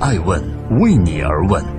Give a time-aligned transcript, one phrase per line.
[0.00, 0.40] 爱问
[0.78, 1.77] 为你而问。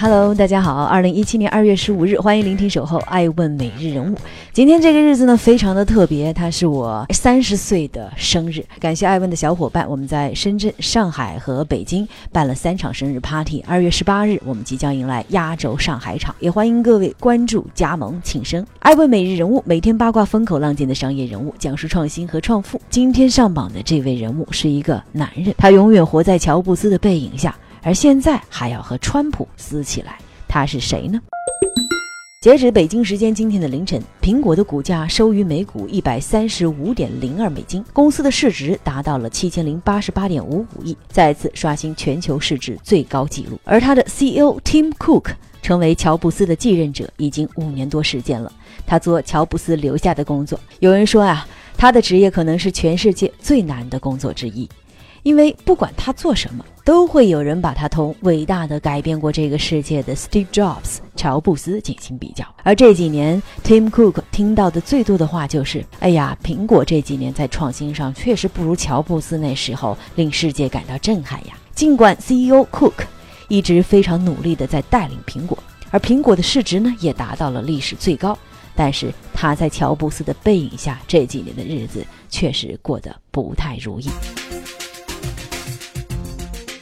[0.00, 4.16] Hello，大家好，二零一七年二月十五日，欢迎聆听守候爱问每日人物。
[4.52, 8.64] 今天这个日子呢，非常的特别，它是我三十岁的生日。
[8.78, 13.60] 感谢爱问的小伙伴，我们在深圳、上海和北京办了三场生日 party。
[13.66, 18.64] 二月十八日，我们即将迎来压轴上海场，也欢迎各位关注加盟庆生。
[18.78, 22.80] 爱问每日人物，每天八卦风口浪尖的商业人物，讲述创新和创富。
[22.88, 27.52] 今天上榜的这位人物是一个男人，他永远活在乔布斯的背影下。
[27.88, 31.18] 而现在还要和川普撕起来，他是谁呢？
[32.42, 43.58] 截止北京时间今天的凌晨，苹果的股价收于每股一百三十五点零二美金，公司的市值达到了七千零八十八点五五亿，再次刷新全球市值最高纪录。
[43.64, 45.30] 而他的 CEO Tim Cook
[45.62, 48.52] 成为乔布斯的继任者已经五年多时间了，
[48.86, 51.48] 他做乔布斯留下的工作，有人说啊，
[51.78, 54.68] 他的职业可能是全世界最难的工作之一。
[55.28, 62.46] 因为不管他做什么，都会有人把他同伟大的改变过这个世界的 Steve Jobs 乔布斯进行比较。
[62.62, 73.04] 而这几年，Tim Cook 听到的最多的话就是：“哎呀，苹果这几年在创新上确实不如乔布斯那时候令世界感到震撼呀。”尽管 CEO Cook
[73.48, 75.58] 一直非常努力地在带领苹果，
[75.90, 78.38] 而苹果的市值呢也达到了历史最高，
[78.74, 84.08] 但是他在乔布斯的背影下这几年的日子确实过得不太如意。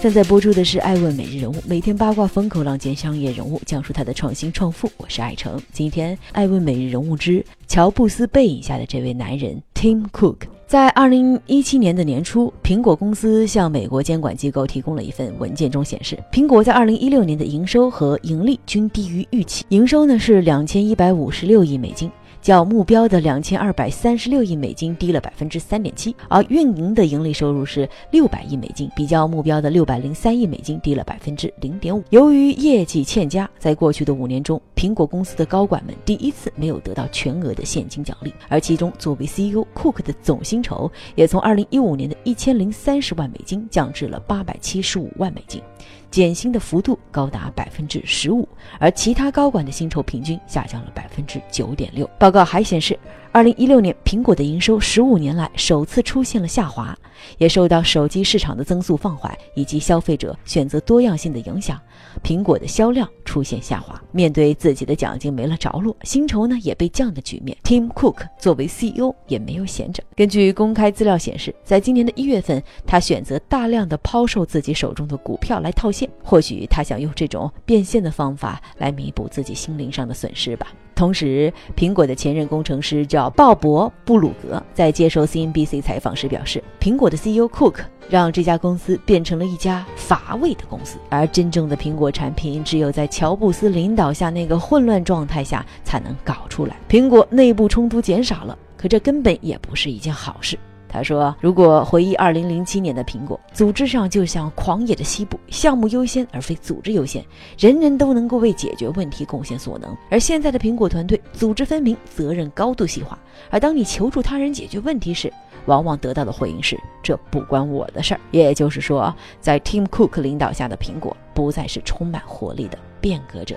[0.00, 4.90] 正在播出的是《爱问每日人物》，每天八卦风口浪尖商业人物，讲述他的创新创富。
[4.96, 5.60] 我是爱成。
[5.74, 19.66] 今天《爱问每日人物》之乔布斯背影下的这位男人 Tim Cook，在二零一七年的年初，苹果公司向美国监管机构提供了一份文件，中显示，苹果在二零一六年的营收和盈利均低于预期。
[19.68, 22.10] 营收呢是两千一百五十六亿美金。
[22.42, 32.02] 较目标的两千二百三十六亿美金低了百分之三点七，而运营的盈利收入是六百亿美金，比较目标的六百零三亿美金低了百分之零点五。
[32.10, 45.60] 由于业绩欠佳，在过去的五年中，苹果公司的高管们第一次没有得到全额的现金奖励，而其中作为 CEO 库克的总薪酬也从二零一五年的一千零三十万美金降至了八百七十五万美金。
[46.10, 48.48] 减薪的幅度高达百分之十五，
[48.78, 52.08] 而其他高管的薪酬平均下降了百分之九点六。
[52.18, 52.98] 报告还显示。
[53.32, 56.98] 二零一六年，苹果的营收十五年来首次出现了下滑，
[57.38, 61.80] 也受到手机市场的增速放缓以及消费者选择多样性的影响，
[62.24, 64.02] 苹果的销量出现下滑。
[64.10, 70.02] 面对自己的奖金没了着落，薪酬呢也被降的局面，Tim Cook 作为 CEO 也没有闲着。
[70.16, 80.66] 根据公开资料显示，在今年的一月份，他选择大量的抛售自己手中的股票来套现，或许他想用这种变现的方法来弥补自己心灵上的损失吧。
[81.00, 87.76] 同时，苹果的前任工程师叫鲍勃·布鲁格，在接受 CNBC 采访时表示，苹果的 CEO Cook
[88.10, 96.76] 让这家公司变成了一家乏味的公司，而真正的苹果产品只有在乔布斯领导下那个混乱状态下才能搞出来。
[96.86, 100.58] 苹果内部冲突减少了，可这根本也不是一件好事。
[100.92, 107.24] 他说：“如果回忆2007年的苹果，组织上就像狂野的西部，项目优先而非组织优先，
[107.56, 109.96] 人人都能够为解决问题贡献所能。
[110.10, 113.16] 而现在的苹果团队，组织分明，责任高度细化。
[113.50, 115.32] 而当你求助他人解决问题时，
[115.66, 118.20] 往往得到的回应是‘这不关我的事儿’。
[118.32, 123.54] 也就是说，在 Tim Cook 领导下的苹果，不再是充满活力的变革者。”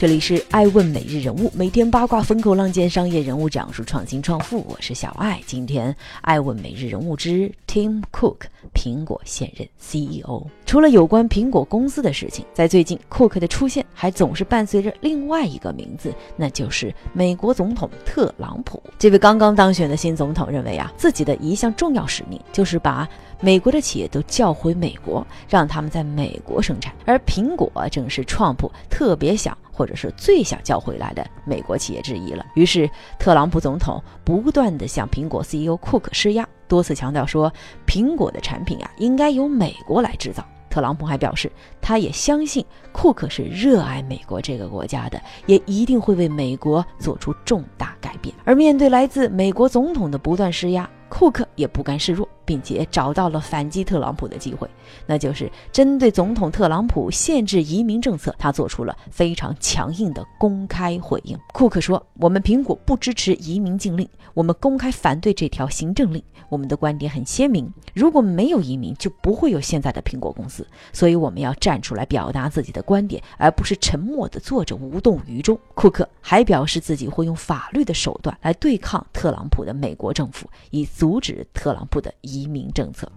[0.00, 5.40] 这里是爱问每日人物，每天八卦风口浪尖商业人物讲述创新创富，我是小爱。
[5.44, 10.46] 今天爱问每日人物之 Tim Cook，苹果现任 CEO。
[10.64, 18.82] 除了有关苹果公司的事情，在最近库克的出现还总是伴随着另外一个名字，那就是美国总统特朗普。
[18.98, 23.06] 这位刚刚当选的新总统认为啊，自己的一项重要使命就是把
[23.38, 26.94] 美国的企业都叫回美国，让他们在美国生产。
[27.04, 29.56] 而苹果正是创普特别想。
[29.70, 32.44] 或者是最想叫回来的美国企业之一了。
[32.56, 37.52] 于是，特朗普总统不断地向苹果 CEO 库克施压，多次强调说，
[37.86, 40.46] 苹果的产品啊应该由美国来制造。
[40.70, 41.50] 特朗普还表示，
[41.80, 48.32] 他也相信库克是热爱美国这个国家的，也一定会为美国做出重大改变。
[48.44, 52.28] 而面对来自美国总统的不断施压，库克也不甘示弱。
[52.48, 54.66] 并且找到了反击特朗普的机会，
[55.04, 61.38] 那就是针对总统特朗普限制移民政策，他做出了非常强硬的公开回应。
[61.52, 66.22] 库克说：“我们苹果不支持移民禁令，我们公开反对这条行政令。
[66.48, 70.66] 我们的观点很鲜明，如果没有移民，就不会有现在的苹果公司。
[70.94, 83.08] 所以我们要站出来表达自己的观点，而不是沉默地坐着无动于衷。”库克还表示自己会用法律的手段来对抗特朗普的美国政府，以阻止特朗普的移民政策。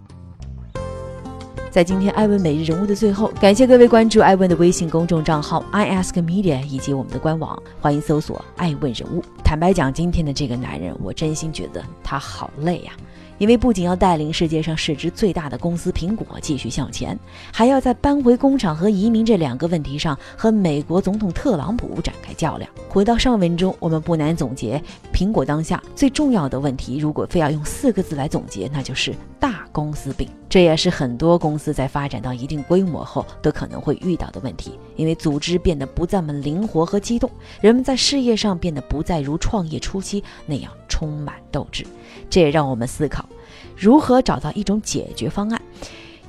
[1.72, 9.24] 在今天艾问每日人物的最后，感谢各位关注艾问的微信公众账号 i ask media 以及我们的官网，欢迎搜索艾问人物。
[9.42, 12.92] 坦白讲，今天的这个男人，我真心觉得他好累呀。
[13.38, 17.18] 因为不仅要带领世界上市值最大的公司苹果继续向前，
[17.54, 22.70] 还要在搬回工厂和移民这两个问题上和美国总统特朗普展开较量。
[22.90, 24.84] 回到上文中，我们不难总结，
[25.14, 30.28] 苹果当下最重要的问题，如果非要用四个字来总结，那就是大公司病。
[30.52, 37.32] 这也是很多公司在发展到一定规模后都可能会遇到的问题，因为组织变得不这么灵活和机动，
[37.62, 41.88] 人们在事业上变得不再如创业初期那样充满斗志。
[42.30, 43.26] 这也让我们思考，
[43.78, 45.62] 如何找到一种解决方案。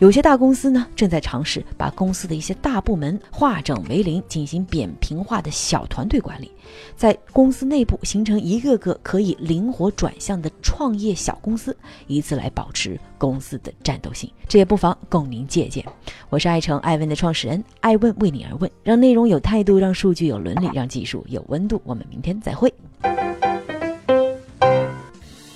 [0.03, 6.51] 有些大公司呢，正在尝试把公司的一些大部门化整为零，进行扁平化的小团队管理，
[6.97, 11.77] 在公司内部形成一个个可以灵活转向的创业小公司，
[12.09, 14.29] 以此来保持公司的战斗性。
[14.49, 15.87] 这也不妨供您借鉴。
[16.31, 21.81] 我是爱成爱问的创始人，爱问为你而问，让内容有态度，让数据有伦理，让技术有温度。
[21.85, 22.75] 我们明天再会。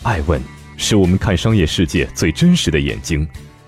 [0.04, 0.40] 爱问
[0.76, 3.28] 是我们看商业世界最真实的眼睛，